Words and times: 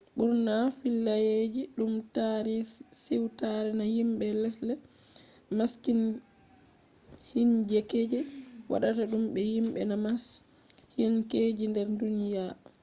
ɓurna 0.17 0.55
fillayeeji 0.77 1.61
ɗum 1.77 1.91
tarii 2.15 2.63
siwtare 3.01 3.69
na 3.79 3.85
yimbe 3.95 4.25
lesde 4.41 4.73
masiihinkeje 5.57 8.19
waɗata 8.71 9.03
ɗum 9.11 9.23
be 9.33 9.41
yimɓe 9.53 9.81
na 9.89 9.95
masiihinkeje 10.05 11.63
nder 11.67 11.87
duniyaa 11.99 12.53